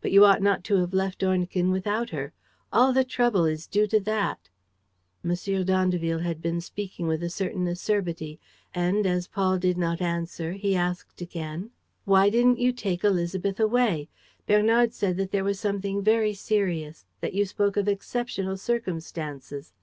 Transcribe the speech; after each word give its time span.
But 0.00 0.10
you 0.10 0.24
ought 0.24 0.40
not 0.40 0.64
to 0.64 0.76
have 0.76 0.94
left 0.94 1.22
Ornequin 1.22 1.70
without 1.70 2.08
her. 2.08 2.32
All 2.72 2.94
the 2.94 3.04
trouble 3.04 3.44
is 3.44 3.66
due 3.66 3.86
to 3.88 4.00
that." 4.00 4.48
M. 5.22 5.34
d'Andeville 5.34 6.20
had 6.20 6.40
been 6.40 6.62
speaking 6.62 7.06
with 7.06 7.22
a 7.22 7.28
certain 7.28 7.66
acerbity, 7.68 8.40
and, 8.74 9.06
as 9.06 9.28
Paul 9.28 9.58
did 9.58 9.76
not 9.76 10.00
answer, 10.00 10.52
he 10.52 10.74
asked 10.74 11.20
again: 11.20 11.72
"Why 12.06 12.30
didn't 12.30 12.58
you 12.58 12.72
take 12.72 13.02
Élisabeth 13.02 13.60
away? 13.60 14.08
Bernard 14.46 14.94
said 14.94 15.18
that 15.18 15.30
there 15.30 15.44
was 15.44 15.60
something 15.60 16.00
very 16.02 16.32
serious, 16.32 17.04
that 17.20 17.34
you 17.34 17.44
spoke 17.44 17.76
of 17.76 17.86
exceptional 17.86 18.56
circumstances. 18.56 19.74